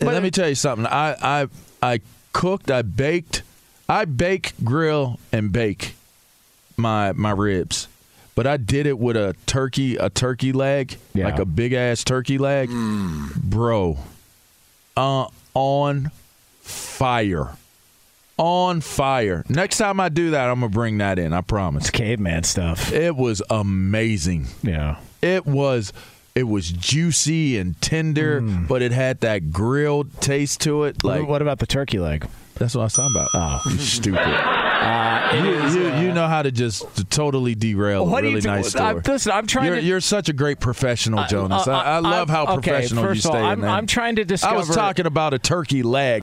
[0.00, 0.86] And let me tell you something.
[0.86, 1.46] I I
[1.80, 2.00] I
[2.32, 2.68] cooked.
[2.70, 3.42] I baked.
[3.88, 5.94] I bake, grill, and bake
[6.76, 7.86] my my ribs.
[8.34, 11.26] But I did it with a turkey a turkey leg, Yeah.
[11.26, 12.70] like a big ass turkey leg,
[13.36, 13.98] bro.
[14.96, 16.10] Uh, on
[16.60, 17.50] fire,
[18.36, 19.44] on fire.
[19.48, 21.32] Next time I do that, I'm gonna bring that in.
[21.32, 21.84] I promise.
[21.84, 22.92] It's caveman stuff.
[22.92, 24.46] It was amazing.
[24.62, 24.96] Yeah.
[25.22, 25.92] It was
[26.34, 31.04] It was juicy and tender, but it had that grilled taste to it.
[31.04, 32.26] Like what about the turkey leg?
[32.56, 33.28] That's what I was talking about.
[33.34, 34.20] Oh, you stupid.
[34.20, 38.22] Uh, you, is, you, uh, you know how to just to totally derail What a
[38.22, 39.14] do you really do- nice I'm- story.
[39.14, 41.66] listen, I'm trying you're, to- You're such a great professional, Jonas.
[41.66, 43.28] uh, I, I love how okay, professional you stay.
[43.30, 43.64] all, I'm-.
[43.64, 44.54] I'm trying to discover.
[44.54, 46.22] I was talking about a turkey leg.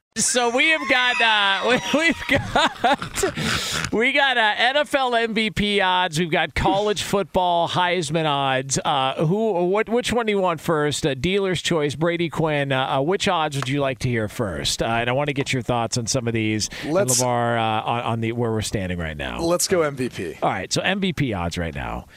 [0.17, 6.19] So we have got uh, we, we've got we got uh, NFL MVP odds.
[6.19, 8.77] We've got college football Heisman odds.
[8.83, 9.53] Uh, who?
[9.67, 9.87] What?
[9.87, 11.05] Which one do you want first?
[11.05, 11.95] Uh, dealer's choice.
[11.95, 12.73] Brady Quinn.
[12.73, 14.83] Uh, uh, which odds would you like to hear first?
[14.83, 16.69] Uh, and I want to get your thoughts on some of these.
[16.85, 19.39] Let's- Lamar on, on the where we're standing right now.
[19.41, 20.39] Let's go MVP.
[20.43, 22.07] All right, so MVP odds right now.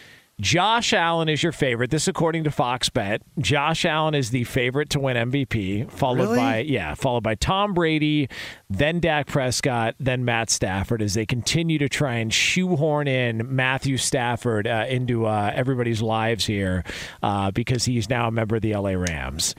[0.40, 1.90] Josh Allen is your favorite.
[1.90, 3.22] This according to Fox Bet.
[3.38, 6.36] Josh Allen is the favorite to win MVP, followed Really?
[6.38, 8.28] by yeah, followed by Tom Brady,
[8.68, 13.96] then Dak Prescott, then Matt Stafford as they continue to try and shoehorn in Matthew
[13.96, 16.82] Stafford uh, into uh, everybody's lives here
[17.22, 19.54] uh, because he's now a member of the LA Rams.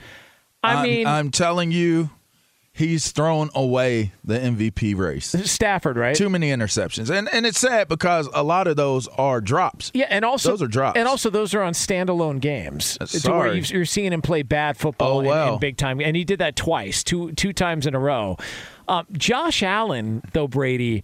[0.62, 2.10] I I'm- mean, I'm telling you,
[2.76, 5.28] he's thrown away the MVP race.
[5.50, 6.14] Stafford, right?
[6.14, 9.90] Too many interceptions, and and it's sad because a lot of those are drops.
[9.94, 10.98] Yeah, and also Those are drops.
[10.98, 12.98] and also those are on standalone games.
[13.00, 13.56] Uh, to where sorry.
[13.56, 15.54] you've- you're seeing him play bad football Oh, in- well.
[15.54, 18.36] in, big time, and he did that twice, two two times in a row.
[18.88, 21.02] Um, Josh Allen, though Brady.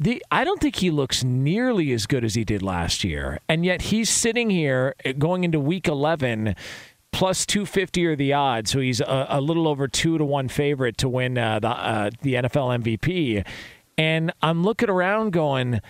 [0.00, 3.64] The, I don't think he looks nearly as good as he did last year, and
[3.64, 6.56] yet he's sitting here uh, going into Week 11,
[7.12, 10.98] plus 250 are the odds, so he's a, a little over two to one favorite
[10.98, 13.46] to win uh, the uh, the NFL MVP.
[13.98, 15.80] And I'm looking around, going,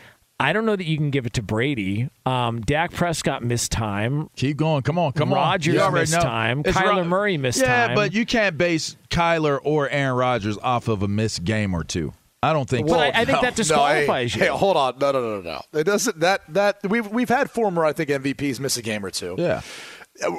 [0.43, 2.11] I don't know that you can give it to Brady.
[2.27, 4.29] Um, Dak Prescott missed time.
[4.35, 4.83] Keep going.
[4.83, 5.13] Come on.
[5.13, 5.79] Come Rodgers on.
[5.79, 6.21] You already missed know.
[6.21, 6.63] time.
[6.65, 7.91] It's Kyler Ro- Murray missed yeah, time.
[7.91, 11.85] Yeah, but you can't base Kyler or Aaron Rodgers off of a missed game or
[11.85, 12.13] two.
[12.43, 12.89] I don't think.
[12.89, 12.99] But so.
[12.99, 14.53] I- I think that disqualifies hey, you.
[14.53, 14.99] Hey, hold on.
[14.99, 15.79] No, no, no, no, no.
[15.79, 16.19] It doesn't.
[16.19, 19.37] That that we've we've had former, I think, MVPs miss a game or two.
[19.39, 19.61] yeah,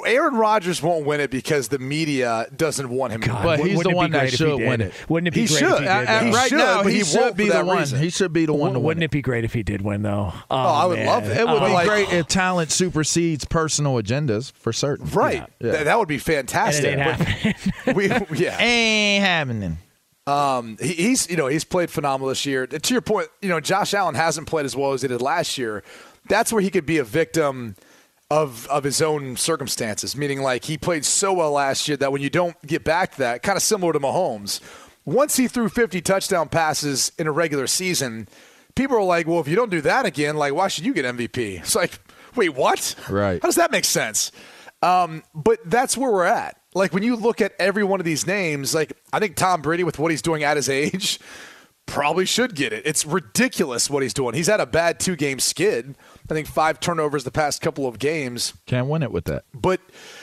[0.06, 3.20] Aaron Rodgers won't win it because the media doesn't want him.
[3.22, 4.94] to but he's the one that he should win it.
[5.08, 5.72] Wouldn't it be He great should.
[5.72, 5.88] if he did?
[5.88, 7.78] Uh, He right should, now, but he, he should won't be the one.
[7.78, 7.98] reason.
[7.98, 8.78] He should be the one to.
[8.80, 10.32] Wouldn't it be great if he did win, though?
[10.48, 11.06] Oh, I would man.
[11.06, 11.36] love it.
[11.36, 15.06] It would But be like- great if talent supersedes personal agendas for certain.
[15.10, 15.44] right.
[15.58, 15.72] Yeah.
[15.72, 16.84] Th- that would be And fantastic.
[16.84, 17.94] it ain't But happening.
[18.30, 18.58] we, yeah.
[18.60, 19.78] Ain't happening.
[20.26, 22.66] Um, he, he's you know he's played phenomenal this year.
[22.66, 25.58] To your point, you know Josh Allen hasn't played as well as he did last
[25.58, 25.82] year.
[26.28, 27.74] That's where he could be a victim
[28.30, 30.16] of of his own circumstances.
[30.16, 33.18] Meaning, like he played so well last year that when you don't get back to
[33.18, 34.60] that, kind of similar to Mahomes,
[35.04, 38.28] once he threw 50 touchdown passes in a regular season,
[38.74, 41.04] people are like, "Well, if you don't do that again, like why should you get
[41.04, 41.98] MVP?" It's like,
[42.36, 42.94] wait, what?
[43.08, 43.40] Right.
[43.42, 44.32] How does that make sense?
[44.82, 46.60] Um, but that's where we're at.
[46.74, 49.84] Like when you look at every one of these names, like I think Tom Brady
[49.84, 51.20] with what he's doing at his age
[51.86, 52.82] probably should get it.
[52.84, 54.34] It's ridiculous what he's doing.
[54.34, 55.96] He's had a bad two game skid.
[56.30, 59.44] I think five turnovers the past couple of games, Can't win it with that.
[59.52, 59.80] but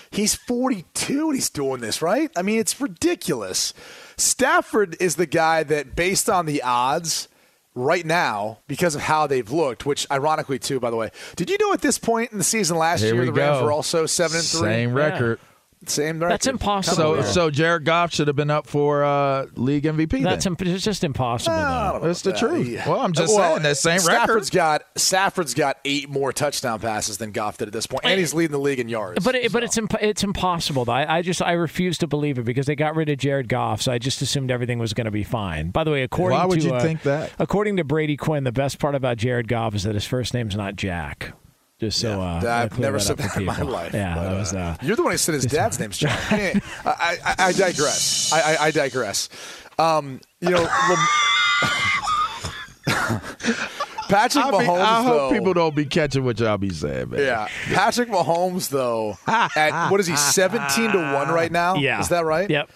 [0.10, 2.32] he's 42 and he's doing this, right?
[2.36, 3.74] I mean, it's ridiculous.
[4.18, 7.28] Stafford is the guy that, based on the odds
[7.76, 11.58] right now, because of how they've looked, which ironically, too, by the way, did you
[11.60, 13.66] know at this point in the season last Here year we the Rams go.
[13.66, 14.60] were also seven and three?
[14.62, 15.39] Same record.
[15.88, 16.32] Same record.
[16.34, 16.95] That's impossible.
[16.95, 17.21] So, Yeah.
[17.23, 20.21] so Jared Goff should have been up for uh, league MVP.
[20.23, 21.55] That's imp- it's just impossible.
[21.57, 22.05] I though.
[22.07, 22.75] That's the about truth.
[22.75, 22.88] that.
[22.88, 24.55] Well, I'm just saying, that same Stafford's record.
[24.55, 28.34] got Stafford's got eight more touchdown passes than Goff did at this point, and he's
[28.34, 29.25] leading the league in yards.
[29.25, 30.86] But it, but it's imp- it's impossible.
[30.86, 30.91] Though.
[30.91, 33.82] I, I just I refuse to believe it because they got rid of Jared Goff,
[33.82, 35.71] so I just assumed everything was going to be fine.
[35.71, 37.32] By the way, according Why would to you uh, think that?
[37.39, 40.55] According to Brady Quinn, the best part about Jared Goff is that his first name's
[40.55, 41.34] not Jack.
[41.82, 43.91] Just so Yeah, uh, I've never that said that in my life.
[43.91, 44.53] Yeah, but, that was.
[44.53, 46.11] Uh, You're the one who said his dad's name's John.
[46.29, 48.32] I, I, I digress.
[48.32, 49.29] I, I, I digress.
[49.79, 51.07] Um, you know, Lam-
[54.09, 54.59] Patrick I, Mahomes.
[54.59, 57.19] mean, I hope though, people don't be catching what y'all be saying, man.
[57.19, 59.17] Yeah, Patrick Mahomes though.
[59.27, 60.15] at what is he?
[60.15, 61.77] Seventeen to one right now.
[61.77, 62.47] yeah, is that right?
[62.47, 62.69] Yep.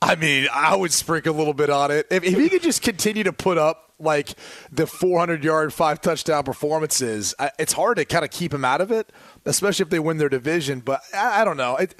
[0.00, 2.06] I mean, I would sprinkle a little bit on it.
[2.12, 4.34] If, if he could just continue to put up like
[4.70, 8.80] the 400 yard, five touchdown performances, I, it's hard to kind of keep him out
[8.80, 9.10] of it,
[9.44, 10.80] especially if they win their division.
[10.80, 11.76] But I, I don't know.
[11.76, 11.94] It,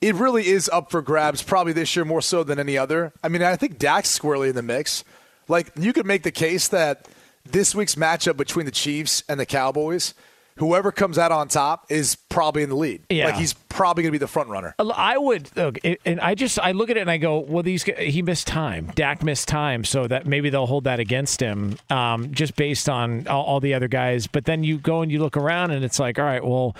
[0.00, 3.12] it really is up for grabs, probably this year more so than any other.
[3.22, 5.04] I mean, I think Dak's squarely in the mix.
[5.48, 7.08] Like, you could make the case that
[7.44, 10.14] this week's matchup between the Chiefs and the Cowboys,
[10.56, 13.02] whoever comes out on top is probably in the lead.
[13.08, 13.26] Yeah.
[13.26, 14.74] Like, he's probably going to be the front runner.
[14.78, 17.82] I would, look, and I just I look at it and I go, well, these
[17.84, 18.90] he missed time.
[18.94, 23.26] Dak missed time, so that maybe they'll hold that against him, um, just based on
[23.28, 24.26] all, all the other guys.
[24.26, 26.74] But then you go and you look around and it's like, all right, well.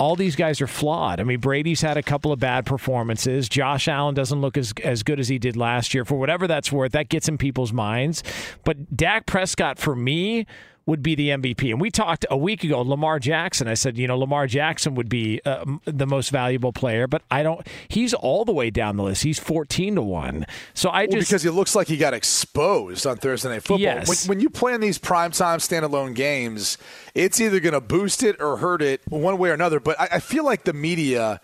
[0.00, 1.20] all these guys are flawed.
[1.20, 3.50] I mean, Brady's had a couple of bad performances.
[3.50, 6.06] Josh Allen doesn't look as as good as he did last year.
[6.06, 8.22] For whatever that's worth, that gets in people's minds.
[8.64, 10.46] But Dak Prescott, for me,
[10.90, 11.70] would be the MVP.
[11.70, 13.68] And we talked a week ago, Lamar Jackson.
[13.68, 17.44] I said, you know, Lamar Jackson would be uh, the most valuable player, but I
[17.44, 17.64] don't.
[17.86, 19.22] He's all the way down the list.
[19.22, 20.46] He's fourteen to one.
[20.74, 23.78] So I Well, just because he looks like he got exposed on Thursday Night Football.
[23.78, 24.08] Yes.
[24.26, 26.76] When, when you play in these primetime standalone games,
[27.14, 29.78] it's either going to boost it or hurt it one way or another.
[29.78, 31.40] But I, I feel like the media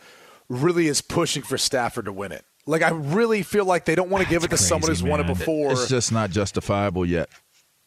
[0.49, 2.45] really is pushing for Stafford to win it.
[2.67, 5.21] Like I really feel like they don't want to give it to someone who's won
[5.21, 5.71] it before.
[5.71, 7.29] It's just not justifiable yet.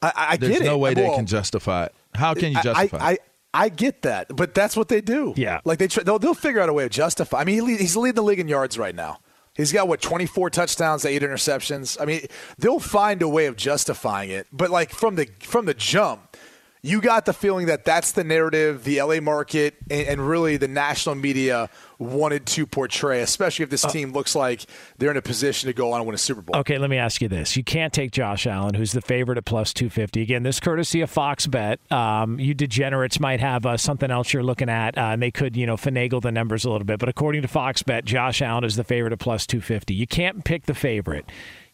[0.02, 0.66] I, I There's get it.
[0.66, 1.94] no way they Well, can justify it.
[2.16, 3.20] How can you justify I, it?
[3.54, 5.34] I, I get that, but that's what they do.
[5.36, 5.60] Yeah.
[5.66, 7.42] like they try, they'll they'll figure out a way to justify.
[7.42, 9.20] I mean, he he's leading the league in yards right now.
[9.56, 12.00] He's got what twenty four touchdowns, eight interceptions.
[12.00, 12.22] I mean,
[12.60, 14.48] they'll find a way of justifying it.
[14.54, 16.38] But like from the from the jump,
[16.82, 20.68] you got the feeling that that's the narrative the LA market and, and really the
[20.70, 21.70] national media
[22.00, 24.64] wanted to portray, especially if this Uh, team looks like
[24.98, 26.56] they're in a position to go on and win a Super Bowl.
[26.56, 27.58] Okay, let me ask you this.
[27.58, 30.22] You can't take Josh Allen, who's the favorite at plus 250.
[30.22, 31.80] Again, this courtesy of Fox Bet.
[31.92, 35.58] Um, you degenerates might have uh, something else you're looking at, uh, and they could,
[35.58, 37.00] you know, finagle the numbers a little bit.
[37.00, 39.94] But according to Fox Bet, Josh Allen is the favorite at plus 250.
[39.94, 41.26] You can't pick the favorite.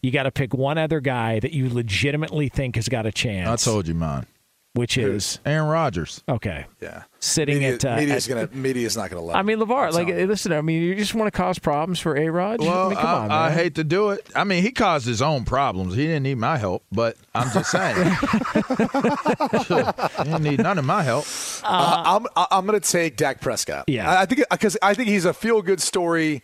[0.01, 3.67] You got to pick one other guy that you legitimately think has got a chance.
[3.67, 4.25] I told you mine.
[4.75, 6.21] Which is Aaron Rodgers.
[6.27, 6.65] Okay.
[6.81, 7.03] Yeah.
[7.21, 9.37] Sitting Media, at, uh, media's at- gonna media's not gonna let.
[9.37, 10.27] I mean, LeVar, like, Sound.
[10.27, 12.59] listen, I mean, you just want to cause problems for A Rod?
[12.59, 14.27] Well, I mean, come I, on, I hate to do it.
[14.35, 15.95] I mean, he caused his own problems.
[15.95, 17.95] He didn't need my help, but I'm just saying.
[18.75, 21.25] he didn't need none of my help.
[21.63, 23.85] Uh, I'm I'm going to take Dak Prescott.
[23.87, 24.09] Yeah.
[24.11, 26.43] I, I think because I think he's a feel good story.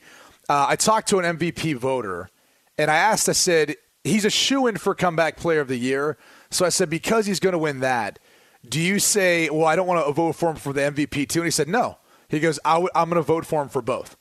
[0.50, 2.30] Uh, I talked to an MVP voter,
[2.78, 3.28] and I asked.
[3.30, 6.18] I said he's a shoe in for comeback player of the year.
[6.52, 8.20] So I said because he's going to win that,
[8.68, 11.40] do you say, well, I don't want to vote for him for the MVP too?
[11.40, 11.98] And he said no.
[12.30, 14.16] He goes, I w- I'm going to vote for him for both.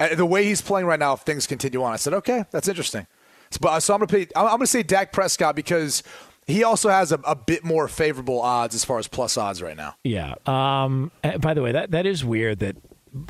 [0.00, 2.68] Uh, the way he's playing right now, if things continue on, I said, okay, that's
[2.68, 3.06] interesting.
[3.50, 4.38] So, but, so I'm going to.
[4.38, 6.02] I'm, I'm going to say Dak Prescott because
[6.46, 9.76] he also has a, a bit more favorable odds as far as plus odds right
[9.76, 9.94] now.
[10.04, 10.34] Yeah.
[10.46, 12.76] Um, uh, by the way, that that is weird that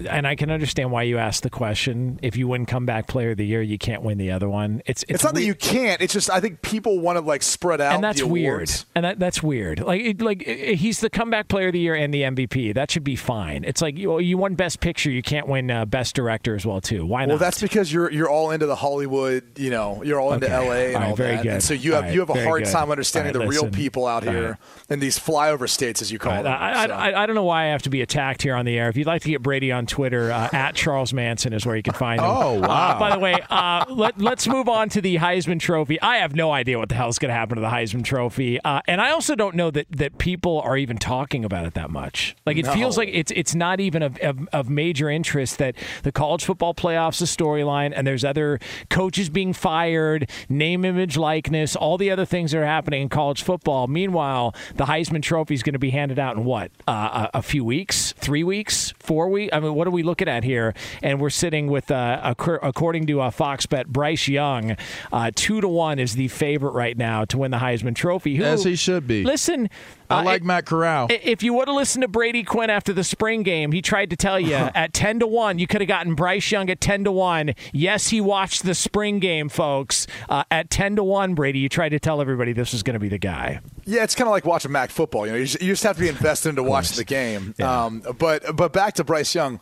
[0.08, 2.18] and I can understand why you asked the question.
[2.22, 4.82] If you win comeback player of the year, you can't win the other one.
[4.86, 6.00] It's it's, It's, not that you can't.
[6.00, 7.94] It's just I think people want to like spread out.
[7.94, 8.70] and that's weird.
[8.94, 9.80] And that that's weird.
[9.80, 12.74] Like it, like eh, he's the comeback player of the year and the MVP.
[12.74, 13.64] That should be fine.
[13.64, 16.80] It's like you you won best picture, you can't win uh, best director as well
[16.80, 17.04] too.
[17.06, 17.28] Why not?
[17.30, 19.44] Well, that's because you're you're all into the Hollywood.
[19.58, 20.56] You know, you're all into Okay.
[20.56, 21.42] LA and All right, all very that.
[21.42, 21.52] good.
[21.54, 22.72] And so you have right, you have a hard good.
[22.72, 24.58] time understanding right, the real people out here
[24.88, 26.46] in these flyover states, as you call them.
[26.46, 28.64] I, So- I, I, I don't know why I have to be attacked here on
[28.64, 28.88] the air.
[28.88, 31.82] If you'd like to get Brady on Twitter, uh, at Charles Manson is where you
[31.82, 32.26] can find him.
[32.28, 32.68] Oh, wow.
[32.68, 36.00] Uh, by the way, uh, let, let's move on to the Heisman Trophy.
[36.00, 38.60] I have no idea what the hell is going to happen to the Heisman Trophy,
[38.62, 41.90] uh, and I also don't know that, that people are even talking about it that
[41.90, 42.36] much.
[42.46, 42.72] Like it No.
[42.72, 46.74] feels like it's it's not even of, of, of major interest that the college football
[46.74, 48.58] playoffs, the storyline, and there's other
[48.90, 53.42] coaches being fired, name, image, likeness, all the other things that are happening in college
[53.42, 53.86] football.
[53.86, 57.42] Meanwhile, the Heisman Trophy is going to be handed out in what uh, a, a
[57.42, 59.52] few weeks, three weeks, four weeks.
[59.58, 60.74] I mean, what are we looking at here?
[61.02, 64.76] And we're sitting with, uh, according to uh, Fox Bet, Bryce Young,
[65.12, 68.36] uh, two to one is the favorite right now to win the Heisman Trophy.
[68.36, 69.24] Who, As he should be.
[69.24, 69.68] Listen,
[70.10, 71.08] I uh, like it- Matt Corral.
[71.10, 74.16] If you would have listened to Brady Quinn after the spring game, he tried to
[74.16, 77.12] tell you at 10 to 1, you could have gotten Bryce Young at 10 to
[77.12, 77.54] 1.
[77.72, 80.06] Yes, he watched the spring game, folks.
[80.28, 83.00] Uh, at 10 to 1, Brady, you tried to tell everybody this was going to
[83.00, 83.60] be the guy.
[83.84, 85.26] Yeah, it's kind of like watching MAC football.
[85.26, 87.54] You know, you just, you just have to be invested into watching the game.
[87.60, 89.60] Um, but but back to Bryce Young.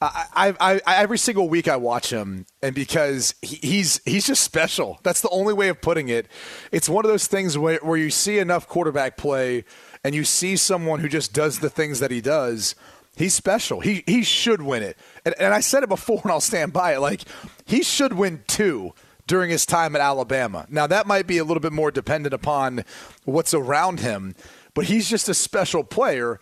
[0.00, 4.44] I, I, I, every single week I watch him, and because he, he's he's just
[4.44, 5.00] special.
[5.02, 6.28] That's the only way of putting it.
[6.70, 9.64] It's one of those things where, where you see enough quarterback play,
[10.06, 12.76] and you see someone who just does the things that he does.
[13.16, 13.80] He's special.
[13.80, 14.96] He he should win it.
[15.24, 17.00] And, and I said it before, and I'll stand by it.
[17.00, 17.22] Like
[17.64, 18.94] he should win two
[19.26, 20.64] during his time at Alabama.
[20.70, 22.84] Now that might be a little bit more dependent upon
[23.24, 24.36] what's around him,
[24.74, 26.38] but he's just a special player.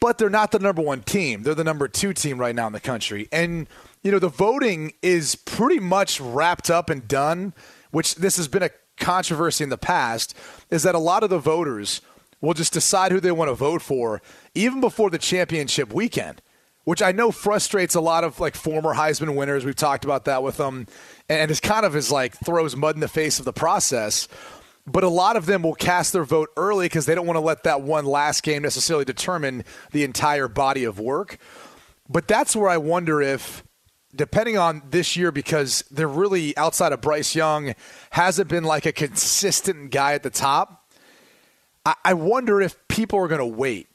[0.00, 1.44] But they're not the number one team.
[1.44, 3.28] They're the number two team right now in the country.
[3.30, 3.68] And
[4.02, 7.54] you know the voting is pretty much wrapped up and done.
[7.92, 10.36] Which this has been a controversy in the past.
[10.68, 12.00] Is that a lot of the voters
[12.44, 14.22] will just decide who they want to vote for
[14.54, 16.40] even before the championship weekend
[16.84, 19.64] which I know frustrates a lot of like former Heisman winners.
[19.64, 20.86] We've talked about that with them,
[21.28, 24.28] and it's kind of is like throws mud in the face of the process.
[24.86, 27.40] But a lot of them will cast their vote early because they don't want to
[27.40, 31.38] let that one last game necessarily determine the entire body of work.
[32.06, 33.64] But that's where I wonder if,
[34.14, 37.74] depending on this year, because they're really outside of Bryce Young,
[38.10, 40.83] hasn't been like a consistent guy at the top.
[41.84, 43.88] I, I wonder if people are going to wait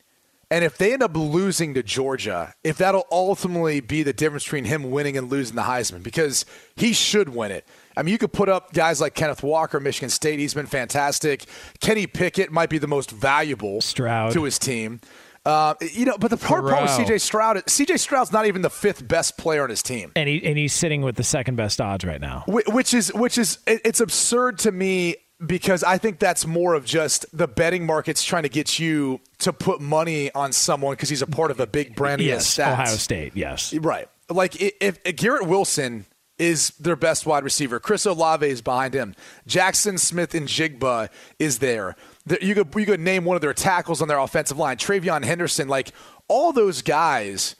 [0.52, 4.66] And if they end up losing to Georgia, if that'll ultimately be the difference between
[4.66, 6.44] him winning and losing the Heisman, because
[6.76, 7.68] he should win it.
[7.96, 10.40] I mean, you could put up guys like Kenneth Walker, Michigan State.
[10.40, 11.46] He's been fantastic.
[11.82, 14.34] Kenny Pickett might be the most valuable Stroud.
[14.34, 15.02] to his team.
[15.46, 18.70] Uh, you know, but the hard part with CJ Stroud, CJ Stroud's not even the
[18.70, 20.12] fifth best player on his team.
[20.16, 22.44] And he and he's sitting with the second best odds right now.
[22.48, 25.16] Which is which is it's absurd to me
[25.46, 29.54] because I think that's more of just the betting markets trying to get you to
[29.54, 32.22] put money on someone because he's a part of a big brand.
[32.22, 32.74] and Yes, stats.
[32.74, 33.32] Ohio State.
[33.36, 33.74] Yes.
[33.74, 34.10] Right.
[34.30, 36.06] Like if, if Garrett Wilson
[36.38, 39.16] is their best wide receiver, Chris Olave is behind him,
[39.48, 41.96] Jaxon Smith-Njigba is there.
[42.42, 45.68] You could you could name one of their tackles on their offensive line, TreVeyon Henderson.
[45.68, 45.92] Like
[46.28, 47.56] all those guys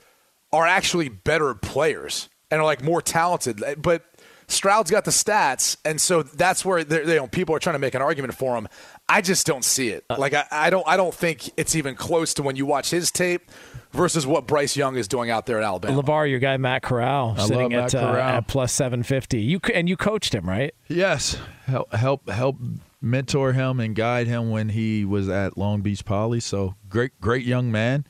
[0.52, 4.04] are actually better players and are like more talented, but.
[4.50, 7.80] Stroud's got the stats, and so that's where they're- you know, people are trying to
[7.80, 8.68] make an argument for him.
[9.08, 10.04] I just don't see it.
[10.10, 13.12] Like I, I don't, I don't think it's even close to when you watch his
[13.12, 13.50] tape
[13.92, 16.02] versus what Bryce Young is doing out there at Alabama.
[16.04, 19.42] LeVar, your guy Matt Corral, I sitting love at, Matt uh, at plus seven fifty.
[19.42, 20.74] You and you coached him, right?
[20.88, 22.58] Yes, help help help
[23.02, 26.40] mentor him and guide him when he was at Long Beach Poly.
[26.40, 28.06] So great great young man,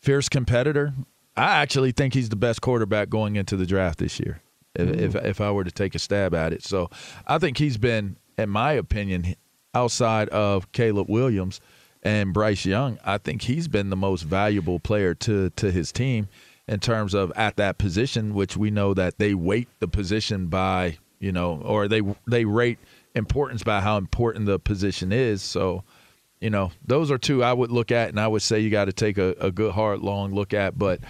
[0.00, 0.94] fierce competitor.
[1.36, 4.42] I actually think he's the best quarterback going into the draft this year.
[4.74, 5.00] If, mm-hmm.
[5.00, 6.90] if if I were to take a stab at it, so
[7.26, 9.34] I think he's been, in my opinion,
[9.74, 11.60] outside of Caleb Williams
[12.02, 16.28] and Bryce Young, I think he's been the most valuable player to to his team
[16.66, 20.98] in terms of at that position, which we know that they weight the position by
[21.22, 22.78] you know, or they they rate
[23.14, 25.40] importance by how important the position is.
[25.40, 25.84] So,
[26.40, 28.86] you know, those are two I would look at, and I would say you got
[28.86, 30.76] to take a, a good, hard, long look at.
[30.76, 31.00] But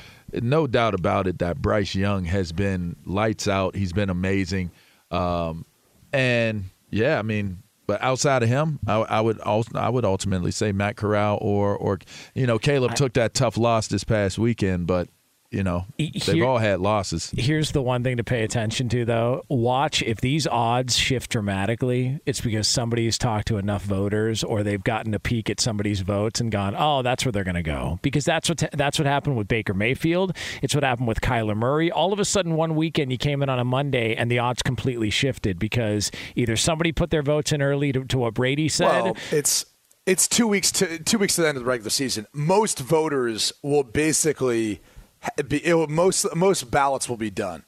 [0.41, 3.77] no doubt about it that Bryce Young has been lights out.
[3.77, 4.71] He's been amazing,
[5.11, 5.65] um,
[6.13, 7.59] and yeah, I mean.
[7.85, 11.77] But outside of him, I, I would also, I would ultimately say Matt Corral or
[11.77, 11.99] or
[12.35, 15.09] you know Caleb took that tough loss this past weekend, but
[15.53, 17.33] you know they've here- all had losses.
[17.37, 19.43] Here's the one thing to pay attention to, though.
[19.49, 24.83] Watch if these odds shift dramatically, it's because somebody's talked to enough voters, or they've
[24.83, 27.99] gotten a peek at somebody's votes and gone, "Oh, that's where they're going to go."
[28.03, 30.37] Because that's what that's what happened with Baker Mayfield.
[30.63, 31.91] It's what happened with Kyler Murray.
[31.91, 34.63] All of a sudden, one weekend you came in on a Monday, and the odds
[34.63, 38.87] completely shifted because either somebody put their votes in early to, to what Brady said.
[39.05, 39.67] Well, it's
[40.07, 42.27] it's two weeks to two weeks to the end of the regular season.
[42.33, 44.81] Most voters will basically ha-
[45.49, 47.65] be it will, most most ballots will be done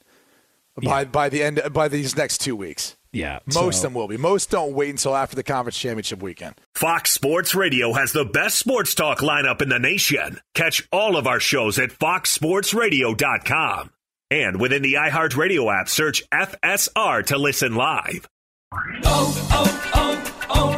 [0.83, 2.95] by by the end by these next two weeks.
[3.11, 4.17] Yeah, most so- of them will be.
[4.17, 6.55] Most don't wait until after the conference championship weekend.
[6.73, 10.41] Fox Sports Radio has the best sports talk lineup in the nation.
[10.53, 13.91] Catch all of our shows at foxsportsradio.com.
[14.31, 18.27] And within the iHeartRadio app, search FSR to listen live.
[18.73, 20.77] Oh, oh, oh,